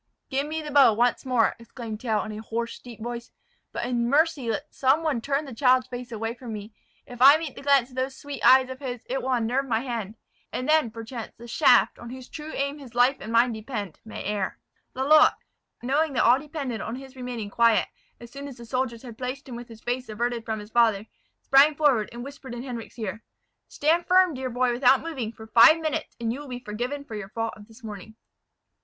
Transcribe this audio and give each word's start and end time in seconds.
"Give 0.31 0.47
me 0.47 0.63
the 0.63 0.71
bow 0.71 0.93
once 0.93 1.27
more!" 1.27 1.55
exclaimed 1.59 2.01
Tell, 2.01 2.23
in 2.23 2.31
a 2.31 2.41
hoarse, 2.41 2.79
deep 2.79 3.03
voice; 3.03 3.29
"but 3.71 3.85
in 3.85 4.09
mercy 4.09 4.49
let 4.49 4.73
some 4.73 5.03
one 5.03 5.21
turn 5.21 5.45
the 5.45 5.53
child's 5.53 5.85
face 5.85 6.11
away 6.11 6.33
from 6.33 6.53
me. 6.53 6.73
If 7.05 7.21
I 7.21 7.37
meet 7.37 7.53
the 7.55 7.61
glance 7.61 7.91
of 7.91 7.95
those 7.95 8.15
sweet 8.17 8.43
eyes 8.43 8.67
of 8.71 8.79
his, 8.79 9.05
it 9.07 9.21
will 9.21 9.31
unnerve 9.31 9.67
my 9.67 9.81
hand; 9.81 10.15
and 10.51 10.67
then, 10.67 10.89
perchance, 10.89 11.35
the 11.37 11.47
shaft, 11.47 11.99
on 11.99 12.09
whose 12.09 12.27
true 12.29 12.51
aim 12.51 12.79
his 12.79 12.95
life 12.95 13.17
and 13.19 13.31
mine 13.31 13.51
depend, 13.53 13.99
may 14.03 14.23
err." 14.23 14.57
Lalotte, 14.95 15.35
knowing 15.83 16.13
that 16.13 16.23
all 16.23 16.39
depended 16.39 16.81
on 16.81 16.95
his 16.95 17.15
remaining 17.15 17.51
quiet, 17.51 17.87
as 18.19 18.31
soon 18.31 18.47
as 18.47 18.57
the 18.57 18.65
soldiers 18.65 19.03
had 19.03 19.19
placed 19.19 19.47
him 19.47 19.55
with 19.55 19.67
his 19.67 19.81
face 19.83 20.09
averted 20.09 20.43
from 20.43 20.57
his 20.59 20.71
father, 20.71 21.05
sprang 21.43 21.75
forward, 21.75 22.09
and 22.11 22.23
whispered 22.23 22.55
in 22.55 22.63
Henric's 22.63 22.97
ear, 22.97 23.21
"Stand 23.67 24.07
firm, 24.07 24.33
dear 24.33 24.49
boy, 24.49 24.71
without 24.71 24.99
moving, 25.03 25.31
for 25.31 25.45
five 25.45 25.77
minutes, 25.79 26.15
and 26.19 26.33
you 26.33 26.39
will 26.39 26.47
be 26.47 26.57
forgiven 26.59 27.03
for 27.05 27.13
your 27.13 27.29
fault 27.29 27.53
of 27.55 27.67
this 27.67 27.83
morning." 27.83 28.15